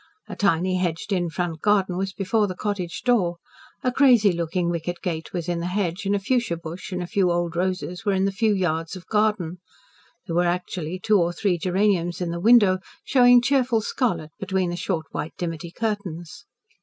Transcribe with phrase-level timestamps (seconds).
[0.27, 3.37] A tiny hedged in front garden was before the cottage door.
[3.83, 7.05] A crazy looking wicket gate was in the hedge, and a fuschia bush and a
[7.05, 9.59] few old roses were in the few yards of garden.
[10.25, 14.75] There were actually two or three geraniums in the window, showing cheerful scarlet between the
[14.75, 16.47] short, white dimity curtains.